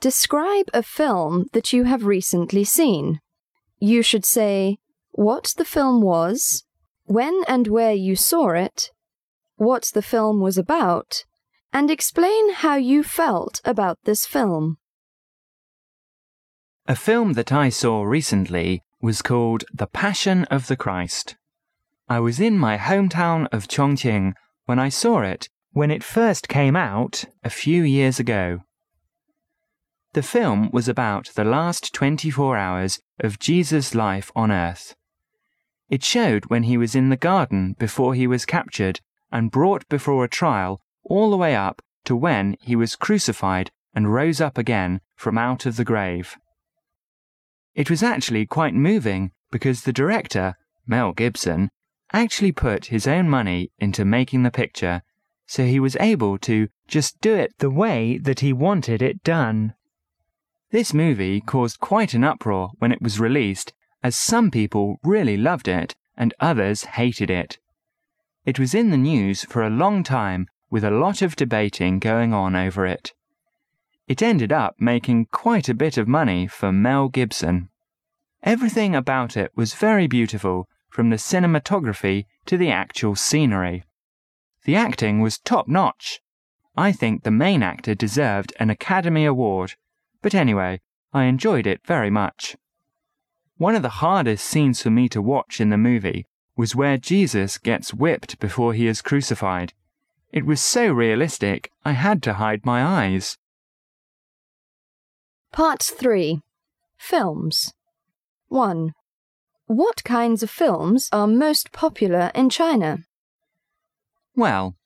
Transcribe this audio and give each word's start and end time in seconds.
Describe 0.00 0.66
a 0.72 0.82
film 0.82 1.46
that 1.52 1.74
you 1.74 1.84
have 1.84 2.06
recently 2.06 2.64
seen. 2.64 3.20
You 3.78 4.02
should 4.02 4.24
say 4.24 4.78
what 5.12 5.52
the 5.58 5.64
film 5.64 6.00
was, 6.00 6.64
when 7.04 7.42
and 7.46 7.68
where 7.68 7.92
you 7.92 8.16
saw 8.16 8.50
it, 8.50 8.90
what 9.56 9.90
the 9.92 10.00
film 10.00 10.40
was 10.40 10.56
about, 10.56 11.24
and 11.70 11.90
explain 11.90 12.54
how 12.54 12.76
you 12.76 13.02
felt 13.02 13.60
about 13.62 13.98
this 14.04 14.24
film. 14.24 14.78
A 16.88 16.96
film 16.96 17.34
that 17.34 17.52
I 17.52 17.68
saw 17.68 18.02
recently 18.02 18.82
was 19.02 19.20
called 19.20 19.64
The 19.72 19.86
Passion 19.86 20.44
of 20.44 20.66
the 20.66 20.76
Christ. 20.76 21.36
I 22.08 22.20
was 22.20 22.40
in 22.40 22.58
my 22.58 22.78
hometown 22.78 23.48
of 23.52 23.68
Chongqing 23.68 24.32
when 24.64 24.78
I 24.78 24.88
saw 24.88 25.20
it 25.20 25.50
when 25.72 25.90
it 25.90 26.02
first 26.02 26.48
came 26.48 26.74
out 26.74 27.26
a 27.44 27.50
few 27.50 27.82
years 27.82 28.18
ago. 28.18 28.60
The 30.12 30.22
film 30.22 30.70
was 30.72 30.88
about 30.88 31.30
the 31.36 31.44
last 31.44 31.94
24 31.94 32.56
hours 32.56 33.00
of 33.20 33.38
Jesus' 33.38 33.94
life 33.94 34.32
on 34.34 34.50
earth. 34.50 34.96
It 35.88 36.02
showed 36.02 36.46
when 36.46 36.64
he 36.64 36.76
was 36.76 36.96
in 36.96 37.10
the 37.10 37.16
garden 37.16 37.76
before 37.78 38.14
he 38.14 38.26
was 38.26 38.44
captured 38.44 39.00
and 39.30 39.52
brought 39.52 39.88
before 39.88 40.24
a 40.24 40.28
trial 40.28 40.80
all 41.04 41.30
the 41.30 41.36
way 41.36 41.54
up 41.54 41.80
to 42.04 42.16
when 42.16 42.56
he 42.60 42.74
was 42.74 42.96
crucified 42.96 43.70
and 43.94 44.12
rose 44.12 44.40
up 44.40 44.58
again 44.58 45.00
from 45.16 45.38
out 45.38 45.64
of 45.64 45.76
the 45.76 45.84
grave. 45.84 46.36
It 47.74 47.88
was 47.88 48.02
actually 48.02 48.46
quite 48.46 48.74
moving 48.74 49.30
because 49.52 49.82
the 49.82 49.92
director, 49.92 50.56
Mel 50.86 51.12
Gibson, 51.12 51.70
actually 52.12 52.52
put 52.52 52.86
his 52.86 53.06
own 53.06 53.28
money 53.28 53.70
into 53.78 54.04
making 54.04 54.42
the 54.42 54.50
picture, 54.50 55.02
so 55.46 55.64
he 55.64 55.78
was 55.78 55.96
able 56.00 56.36
to 56.38 56.68
just 56.88 57.20
do 57.20 57.34
it 57.34 57.52
the 57.58 57.70
way 57.70 58.18
that 58.18 58.40
he 58.40 58.52
wanted 58.52 59.02
it 59.02 59.22
done. 59.22 59.74
This 60.70 60.94
movie 60.94 61.40
caused 61.40 61.80
quite 61.80 62.14
an 62.14 62.22
uproar 62.22 62.70
when 62.78 62.92
it 62.92 63.02
was 63.02 63.18
released, 63.18 63.72
as 64.02 64.14
some 64.16 64.50
people 64.50 65.00
really 65.02 65.36
loved 65.36 65.66
it 65.66 65.96
and 66.16 66.32
others 66.38 66.84
hated 66.84 67.30
it. 67.30 67.58
It 68.44 68.58
was 68.58 68.74
in 68.74 68.90
the 68.90 68.96
news 68.96 69.44
for 69.44 69.62
a 69.62 69.70
long 69.70 70.02
time 70.02 70.46
with 70.70 70.84
a 70.84 70.90
lot 70.90 71.22
of 71.22 71.34
debating 71.34 71.98
going 71.98 72.32
on 72.32 72.54
over 72.54 72.86
it. 72.86 73.12
It 74.06 74.22
ended 74.22 74.52
up 74.52 74.76
making 74.78 75.26
quite 75.26 75.68
a 75.68 75.74
bit 75.74 75.98
of 75.98 76.06
money 76.06 76.46
for 76.46 76.72
Mel 76.72 77.08
Gibson. 77.08 77.68
Everything 78.42 78.94
about 78.94 79.36
it 79.36 79.50
was 79.56 79.74
very 79.74 80.06
beautiful, 80.06 80.68
from 80.88 81.10
the 81.10 81.16
cinematography 81.16 82.26
to 82.46 82.56
the 82.56 82.70
actual 82.70 83.14
scenery. 83.14 83.84
The 84.64 84.76
acting 84.76 85.20
was 85.20 85.38
top 85.38 85.68
notch. 85.68 86.20
I 86.76 86.92
think 86.92 87.22
the 87.22 87.30
main 87.30 87.62
actor 87.62 87.94
deserved 87.94 88.52
an 88.58 88.70
Academy 88.70 89.24
Award, 89.24 89.74
but 90.22 90.34
anyway, 90.34 90.80
I 91.12 91.24
enjoyed 91.24 91.66
it 91.66 91.80
very 91.84 92.10
much. 92.10 92.56
One 93.56 93.74
of 93.74 93.82
the 93.82 94.00
hardest 94.00 94.44
scenes 94.44 94.82
for 94.82 94.90
me 94.90 95.08
to 95.10 95.20
watch 95.20 95.60
in 95.60 95.70
the 95.70 95.76
movie 95.76 96.26
was 96.56 96.76
where 96.76 96.96
Jesus 96.96 97.58
gets 97.58 97.92
whipped 97.94 98.38
before 98.38 98.74
he 98.74 98.86
is 98.86 99.02
crucified. 99.02 99.72
It 100.32 100.46
was 100.46 100.60
so 100.60 100.92
realistic, 100.92 101.70
I 101.84 101.92
had 101.92 102.22
to 102.24 102.34
hide 102.34 102.64
my 102.64 102.84
eyes. 102.84 103.38
Part 105.52 105.82
3 105.82 106.40
Films 106.96 107.72
1. 108.48 108.94
What 109.66 110.04
kinds 110.04 110.42
of 110.42 110.50
films 110.50 111.08
are 111.12 111.26
most 111.26 111.72
popular 111.72 112.30
in 112.34 112.50
China? 112.50 113.04
Well, 114.36 114.76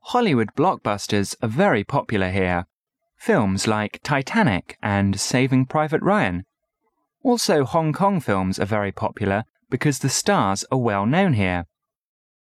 Hollywood 0.00 0.54
blockbusters 0.54 1.34
are 1.42 1.48
very 1.48 1.84
popular 1.84 2.30
here. 2.30 2.66
Films 3.22 3.68
like 3.68 4.00
Titanic 4.02 4.76
and 4.82 5.20
Saving 5.20 5.64
Private 5.64 6.02
Ryan. 6.02 6.44
Also, 7.22 7.64
Hong 7.64 7.92
Kong 7.92 8.18
films 8.18 8.58
are 8.58 8.64
very 8.64 8.90
popular 8.90 9.44
because 9.70 10.00
the 10.00 10.08
stars 10.08 10.64
are 10.72 10.78
well 10.78 11.06
known 11.06 11.34
here. 11.34 11.66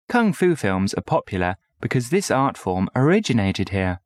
Kung 0.09 0.33
Fu 0.33 0.55
films 0.55 0.95
are 0.95 1.03
popular 1.03 1.57
because 1.81 2.11
this 2.11 2.31
art 2.31 2.57
form 2.57 2.89
originated 2.95 3.71
here. 3.71 3.99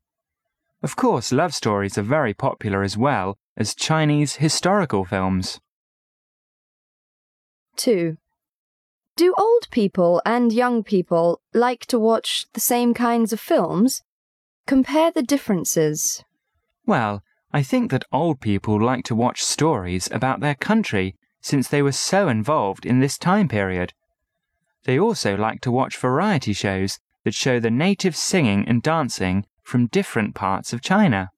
Of 0.82 0.96
course, 0.96 1.30
love 1.30 1.54
stories 1.54 1.98
are 1.98 2.02
very 2.16 2.32
popular 2.32 2.82
as 2.82 2.96
well 2.96 3.36
as 3.54 3.74
Chinese 3.74 4.36
historical 4.36 5.04
films. 5.04 5.60
2. 7.76 8.16
Do 9.16 9.34
old 9.36 9.68
people 9.70 10.22
and 10.24 10.54
young 10.54 10.82
people 10.82 11.42
like 11.52 11.84
to 11.88 11.98
watch 11.98 12.46
the 12.54 12.60
same 12.60 12.94
kinds 12.94 13.30
of 13.30 13.40
films? 13.40 14.02
Compare 14.66 15.10
the 15.10 15.22
differences. 15.22 16.24
Well, 16.86 17.22
I 17.52 17.62
think 17.62 17.90
that 17.90 18.04
old 18.12 18.40
people 18.40 18.80
like 18.80 19.04
to 19.04 19.14
watch 19.14 19.42
stories 19.42 20.08
about 20.10 20.40
their 20.40 20.54
country 20.54 21.16
since 21.40 21.68
they 21.68 21.82
were 21.82 21.92
so 21.92 22.28
involved 22.28 22.86
in 22.86 23.00
this 23.00 23.18
time 23.18 23.48
period. 23.48 23.92
They 24.84 24.98
also 24.98 25.36
like 25.36 25.60
to 25.62 25.70
watch 25.70 25.96
variety 25.96 26.52
shows 26.52 26.98
that 27.24 27.34
show 27.34 27.60
the 27.60 27.70
natives 27.70 28.18
singing 28.18 28.66
and 28.66 28.82
dancing 28.82 29.46
from 29.62 29.86
different 29.86 30.34
parts 30.34 30.72
of 30.72 30.80
China. 30.80 31.30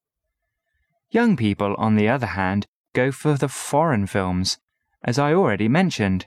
Young 1.10 1.37
people, 1.37 1.75
on 1.77 1.97
the 1.97 2.09
other 2.09 2.28
hand, 2.28 2.66
go 2.94 3.12
for 3.12 3.34
the 3.34 3.49
foreign 3.49 4.06
films, 4.06 4.59
as 5.03 5.19
I 5.19 5.34
already 5.34 5.69
mentioned. 5.69 6.27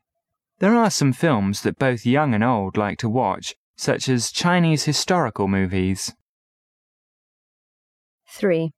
There 0.59 0.75
are 0.75 0.91
some 0.91 1.13
films 1.13 1.61
that 1.61 1.79
both 1.79 2.05
young 2.05 2.33
and 2.33 2.43
old 2.43 2.77
like 2.77 2.97
to 2.99 3.09
watch, 3.09 3.55
such 3.75 4.09
as 4.09 4.31
Chinese 4.31 4.85
historical 4.85 5.47
movies. 5.47 6.13
3. 8.27 8.71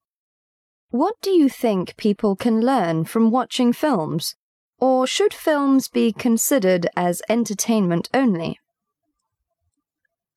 What 0.92 1.14
do 1.22 1.30
you 1.30 1.50
think 1.50 1.98
people 1.98 2.36
can 2.36 2.62
learn 2.62 3.06
from 3.06 3.30
watching 3.30 3.74
films? 3.74 4.36
Or 4.80 5.06
should 5.06 5.36
films 5.36 5.88
be 5.88 6.12
considered 6.12 6.88
as 6.96 7.22
entertainment 7.30 8.10
only? 8.12 8.60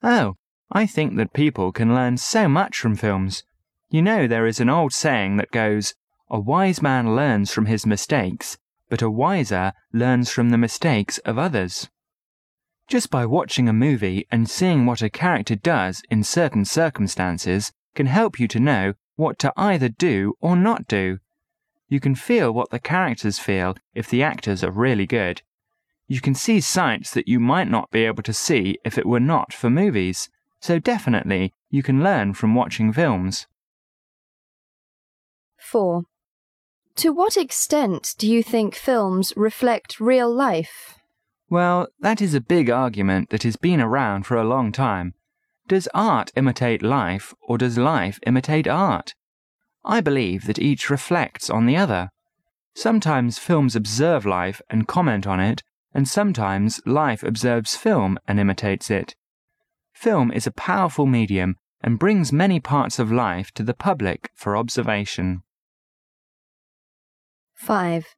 Oh, 0.02 0.34
I 0.70 0.84
think 0.84 1.16
that 1.16 1.32
people 1.32 1.72
can 1.72 1.94
learn 1.94 2.18
so 2.18 2.48
much 2.48 2.76
from 2.76 2.96
films. 2.96 3.44
You 3.88 4.02
know, 4.02 4.26
there 4.26 4.46
is 4.46 4.60
an 4.60 4.68
old 4.68 4.92
saying 4.92 5.38
that 5.38 5.52
goes, 5.52 5.94
A 6.30 6.38
wise 6.38 6.82
man 6.82 7.16
learns 7.16 7.50
from 7.50 7.64
his 7.64 7.86
mistakes, 7.86 8.58
but 8.90 9.00
a 9.00 9.10
wiser 9.10 9.72
learns 9.90 10.30
from 10.30 10.50
the 10.50 10.58
mistakes 10.58 11.16
of 11.18 11.38
others. 11.38 11.88
Just 12.88 13.10
by 13.10 13.24
watching 13.24 13.70
a 13.70 13.72
movie 13.72 14.26
and 14.30 14.50
seeing 14.50 14.84
what 14.84 15.00
a 15.00 15.08
character 15.08 15.56
does 15.56 16.02
in 16.10 16.22
certain 16.22 16.66
circumstances 16.66 17.72
can 17.94 18.06
help 18.06 18.38
you 18.38 18.46
to 18.48 18.60
know 18.60 18.92
what 19.22 19.38
to 19.38 19.52
either 19.56 19.88
do 19.88 20.34
or 20.40 20.56
not 20.56 20.88
do. 20.88 21.18
You 21.88 22.00
can 22.00 22.14
feel 22.14 22.52
what 22.52 22.70
the 22.70 22.80
characters 22.80 23.38
feel 23.38 23.76
if 23.94 24.10
the 24.10 24.22
actors 24.22 24.64
are 24.64 24.70
really 24.70 25.06
good. 25.06 25.42
You 26.08 26.20
can 26.20 26.34
see 26.34 26.60
sights 26.60 27.12
that 27.14 27.28
you 27.28 27.38
might 27.38 27.70
not 27.70 27.90
be 27.90 28.04
able 28.04 28.24
to 28.24 28.32
see 28.32 28.78
if 28.84 28.98
it 28.98 29.06
were 29.06 29.20
not 29.20 29.52
for 29.52 29.70
movies. 29.70 30.28
So 30.60 30.78
definitely, 30.78 31.54
you 31.70 31.82
can 31.82 32.02
learn 32.02 32.34
from 32.34 32.54
watching 32.54 32.92
films. 32.92 33.46
4. 35.58 36.02
To 36.96 37.12
what 37.12 37.36
extent 37.36 38.14
do 38.18 38.28
you 38.28 38.42
think 38.42 38.74
films 38.74 39.32
reflect 39.36 40.00
real 40.00 40.32
life? 40.32 40.98
Well, 41.48 41.88
that 42.00 42.20
is 42.20 42.34
a 42.34 42.40
big 42.40 42.68
argument 42.70 43.30
that 43.30 43.44
has 43.44 43.56
been 43.56 43.80
around 43.80 44.26
for 44.26 44.36
a 44.36 44.44
long 44.44 44.72
time. 44.72 45.14
Does 45.72 45.88
art 45.94 46.32
imitate 46.36 46.82
life, 46.82 47.32
or 47.40 47.56
does 47.56 47.78
life 47.78 48.20
imitate 48.26 48.68
art? 48.68 49.14
I 49.86 50.02
believe 50.02 50.46
that 50.46 50.58
each 50.58 50.90
reflects 50.90 51.48
on 51.48 51.64
the 51.64 51.78
other. 51.78 52.10
Sometimes 52.74 53.38
films 53.38 53.74
observe 53.74 54.26
life 54.26 54.60
and 54.68 54.86
comment 54.86 55.26
on 55.26 55.40
it, 55.40 55.62
and 55.94 56.06
sometimes 56.06 56.82
life 56.84 57.22
observes 57.22 57.74
film 57.74 58.18
and 58.28 58.38
imitates 58.38 58.90
it. 58.90 59.16
Film 59.94 60.30
is 60.30 60.46
a 60.46 60.50
powerful 60.50 61.06
medium 61.06 61.56
and 61.80 61.98
brings 61.98 62.34
many 62.34 62.60
parts 62.60 62.98
of 62.98 63.10
life 63.10 63.50
to 63.52 63.62
the 63.62 63.72
public 63.72 64.28
for 64.34 64.58
observation. 64.58 65.42
5. 67.54 68.14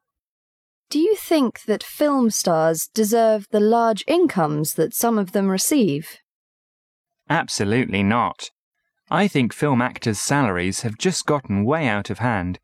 Do 0.91 0.99
you 0.99 1.15
think 1.15 1.63
that 1.67 1.85
film 1.85 2.31
stars 2.31 2.89
deserve 2.93 3.47
the 3.53 3.61
large 3.61 4.03
incomes 4.09 4.75
that 4.75 4.93
some 4.93 5.19
of 5.19 5.31
them 5.31 5.49
receive? 5.49 6.19
Absolutely 7.29 8.03
not. 8.03 8.51
I 9.11 9.29
think 9.29 9.53
film 9.53 9.81
actors' 9.81 10.19
salaries 10.19 10.83
have 10.83 10.99
just 10.99 11.27
gotten 11.27 11.65
way 11.65 11.89
out 11.89 12.11
of 12.11 12.19
hand. 12.19 12.59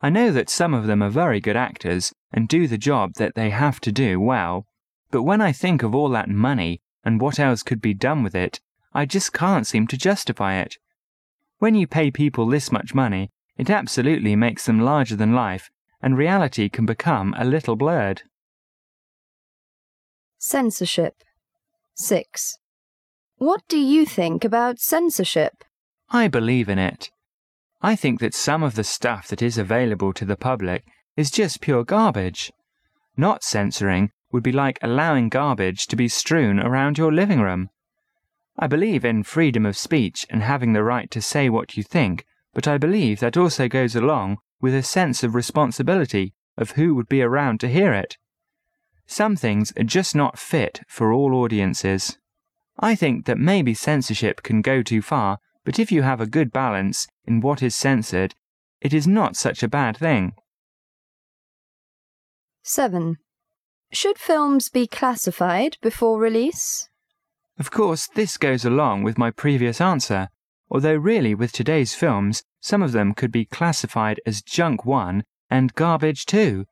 I 0.00 0.10
know 0.10 0.30
that 0.32 0.50
some 0.50 0.74
of 0.74 0.86
them 0.86 1.02
are 1.02 1.10
very 1.10 1.40
good 1.40 1.56
actors 1.56 2.12
and 2.32 2.48
do 2.48 2.66
the 2.66 2.78
job 2.78 3.14
that 3.14 3.34
they 3.34 3.50
have 3.50 3.80
to 3.80 3.92
do 3.92 4.20
well, 4.20 4.66
but 5.10 5.22
when 5.22 5.40
I 5.40 5.52
think 5.52 5.82
of 5.82 5.94
all 5.94 6.08
that 6.10 6.28
money 6.28 6.80
and 7.04 7.20
what 7.20 7.38
else 7.38 7.62
could 7.62 7.80
be 7.80 7.94
done 7.94 8.22
with 8.22 8.34
it, 8.34 8.60
I 8.92 9.06
just 9.06 9.32
can't 9.32 9.66
seem 9.66 9.86
to 9.88 9.96
justify 9.96 10.56
it. 10.56 10.76
When 11.58 11.74
you 11.74 11.86
pay 11.86 12.10
people 12.10 12.46
this 12.46 12.72
much 12.72 12.94
money, 12.94 13.30
it 13.56 13.70
absolutely 13.70 14.36
makes 14.36 14.66
them 14.66 14.80
larger 14.80 15.16
than 15.16 15.34
life 15.34 15.70
and 16.02 16.16
reality 16.16 16.68
can 16.68 16.86
become 16.86 17.34
a 17.38 17.44
little 17.44 17.76
blurred. 17.76 18.22
Censorship 20.38 21.22
6. 21.94 22.59
What 23.40 23.62
do 23.68 23.78
you 23.78 24.04
think 24.04 24.44
about 24.44 24.80
censorship? 24.80 25.64
I 26.10 26.28
believe 26.28 26.68
in 26.68 26.78
it. 26.78 27.10
I 27.80 27.96
think 27.96 28.20
that 28.20 28.34
some 28.34 28.62
of 28.62 28.74
the 28.74 28.84
stuff 28.84 29.28
that 29.28 29.40
is 29.40 29.56
available 29.56 30.12
to 30.12 30.26
the 30.26 30.36
public 30.36 30.84
is 31.16 31.30
just 31.30 31.62
pure 31.62 31.82
garbage. 31.82 32.52
Not 33.16 33.42
censoring 33.42 34.10
would 34.30 34.42
be 34.42 34.52
like 34.52 34.78
allowing 34.82 35.30
garbage 35.30 35.86
to 35.86 35.96
be 35.96 36.06
strewn 36.06 36.60
around 36.60 36.98
your 36.98 37.10
living 37.10 37.40
room. 37.40 37.70
I 38.58 38.66
believe 38.66 39.06
in 39.06 39.22
freedom 39.22 39.64
of 39.64 39.74
speech 39.74 40.26
and 40.28 40.42
having 40.42 40.74
the 40.74 40.84
right 40.84 41.10
to 41.10 41.22
say 41.22 41.48
what 41.48 41.78
you 41.78 41.82
think, 41.82 42.26
but 42.52 42.68
I 42.68 42.76
believe 42.76 43.20
that 43.20 43.38
also 43.38 43.68
goes 43.68 43.96
along 43.96 44.36
with 44.60 44.74
a 44.74 44.82
sense 44.82 45.22
of 45.22 45.34
responsibility 45.34 46.34
of 46.58 46.72
who 46.72 46.94
would 46.94 47.08
be 47.08 47.22
around 47.22 47.60
to 47.60 47.68
hear 47.68 47.94
it. 47.94 48.18
Some 49.06 49.34
things 49.34 49.72
are 49.78 49.82
just 49.82 50.14
not 50.14 50.38
fit 50.38 50.82
for 50.88 51.10
all 51.10 51.34
audiences. 51.34 52.18
I 52.82 52.94
think 52.94 53.26
that 53.26 53.38
maybe 53.38 53.74
censorship 53.74 54.42
can 54.42 54.62
go 54.62 54.82
too 54.82 55.02
far, 55.02 55.38
but 55.64 55.78
if 55.78 55.92
you 55.92 56.00
have 56.00 56.20
a 56.20 56.26
good 56.26 56.50
balance 56.50 57.06
in 57.26 57.42
what 57.42 57.62
is 57.62 57.74
censored, 57.74 58.34
it 58.80 58.94
is 58.94 59.06
not 59.06 59.36
such 59.36 59.62
a 59.62 59.68
bad 59.68 59.98
thing. 59.98 60.32
7. 62.62 63.18
Should 63.92 64.16
films 64.18 64.70
be 64.70 64.86
classified 64.86 65.76
before 65.82 66.18
release? 66.18 66.88
Of 67.58 67.70
course, 67.70 68.06
this 68.06 68.38
goes 68.38 68.64
along 68.64 69.02
with 69.02 69.18
my 69.18 69.30
previous 69.30 69.80
answer, 69.80 70.28
although 70.70 70.94
really 70.94 71.34
with 71.34 71.52
today's 71.52 71.94
films, 71.94 72.42
some 72.60 72.82
of 72.82 72.92
them 72.92 73.12
could 73.12 73.30
be 73.30 73.44
classified 73.44 74.20
as 74.24 74.40
junk 74.40 74.86
1 74.86 75.24
and 75.50 75.74
garbage 75.74 76.24
2. 76.24 76.64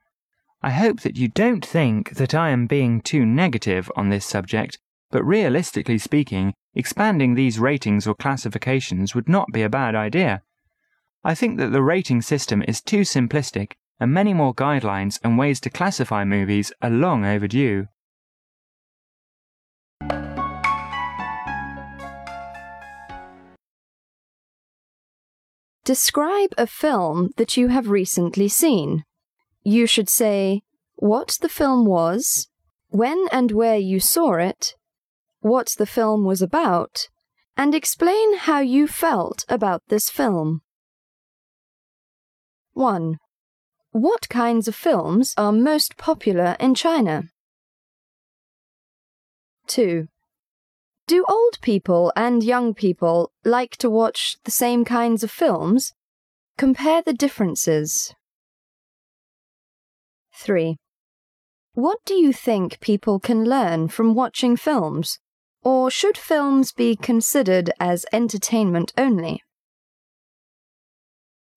I 0.63 0.71
hope 0.71 1.01
that 1.01 1.17
you 1.17 1.29
don't 1.29 1.65
think 1.65 2.15
that 2.15 2.35
I 2.35 2.49
am 2.51 2.67
being 2.67 3.03
too 3.03 3.27
negative 3.27 3.91
on 3.95 4.09
this 4.09 4.25
subject, 4.25 4.79
but 5.11 5.25
realistically 5.25 5.99
speaking, 5.99 6.55
expanding 6.75 7.35
these 7.35 7.59
ratings 7.59 8.07
or 8.07 8.15
classifications 8.15 9.15
would 9.15 9.29
not 9.29 9.53
be 9.53 9.63
a 9.63 9.69
bad 9.69 9.95
idea. 9.95 10.43
I 11.25 11.35
think 11.35 11.59
that 11.59 11.73
the 11.73 11.83
rating 11.83 12.23
system 12.23 12.63
is 12.69 12.81
too 12.81 13.01
simplistic, 13.01 13.73
and 13.99 14.13
many 14.13 14.33
more 14.33 14.55
guidelines 14.55 15.19
and 15.25 15.39
ways 15.39 15.61
to 15.61 15.71
classify 15.71 16.25
movies 16.25 16.73
are 16.81 16.91
long 16.91 17.25
overdue. 17.25 17.87
Describe 25.85 26.51
a 26.59 26.67
film 26.67 27.31
that 27.39 27.57
you 27.57 27.69
have 27.69 27.89
recently 27.89 28.47
seen. 28.47 29.05
You 29.63 29.87
should 29.87 30.11
say 30.11 30.61
what 30.97 31.39
the 31.41 31.49
film 31.49 31.87
was, 31.87 32.49
when 32.89 33.27
and 33.33 33.53
where 33.53 33.79
you 33.79 33.99
saw 33.99 34.35
it, 34.35 34.75
what 35.41 35.75
the 35.79 35.87
film 35.87 36.25
was 36.25 36.43
about, 36.43 37.09
and 37.57 37.75
explain 37.75 38.39
how 38.39 38.61
you 38.61 38.87
felt 38.87 39.45
about 39.49 39.83
this 39.89 40.11
film. 40.11 40.63
1. 42.73 43.19
What 43.93 44.29
kinds 44.29 44.69
of 44.69 44.75
films 44.75 45.35
are 45.37 45.53
most 45.53 45.97
popular 45.97 46.57
in 46.61 46.75
China? 46.75 47.25
2. 49.67 50.07
Do 51.07 51.25
old 51.29 51.61
people 51.63 52.13
and 52.15 52.45
young 52.45 52.75
people 52.75 53.33
like 53.45 53.77
to 53.79 53.89
watch 53.89 54.37
the 54.45 54.51
same 54.51 54.85
kinds 54.85 55.25
of 55.25 55.31
films? 55.31 55.93
Compare 56.57 57.03
the 57.03 57.15
differences. 57.15 58.15
3. 60.35 60.77
What 61.73 61.99
do 62.05 62.15
you 62.15 62.33
think 62.33 62.81
people 62.81 63.19
can 63.19 63.45
learn 63.45 63.89
from 63.89 64.15
watching 64.15 64.57
films? 64.57 65.19
Or 65.71 65.91
should 65.91 66.17
films 66.17 66.73
be 66.73 66.97
considered 66.97 67.71
as 67.79 68.07
entertainment 68.11 68.91
only? 68.97 69.43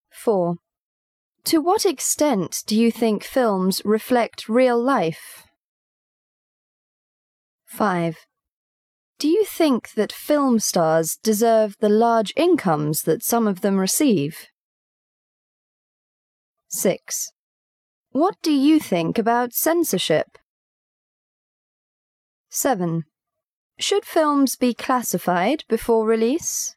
4. 0.10 0.56
To 1.46 1.62
what 1.62 1.86
extent 1.86 2.62
do 2.68 2.76
you 2.78 2.92
think 2.92 3.24
films 3.24 3.82
reflect 3.86 4.50
real 4.50 4.78
life? 4.78 5.48
5. 7.68 8.18
Do 9.18 9.30
you 9.30 9.46
think 9.46 9.94
that 9.94 10.12
film 10.12 10.60
stars 10.60 11.18
deserve 11.24 11.78
the 11.80 11.88
large 11.88 12.34
incomes 12.36 13.04
that 13.04 13.24
some 13.24 13.48
of 13.48 13.62
them 13.62 13.78
receive? 13.78 14.48
6. 16.68 17.32
What 18.10 18.36
do 18.42 18.52
you 18.52 18.78
think 18.78 19.18
about 19.18 19.54
censorship? 19.54 20.38
7. 22.50 23.06
Should 23.82 24.06
films 24.06 24.56
be 24.56 24.76
classified 24.76 25.64
before 25.68 26.06
release? 26.06 26.76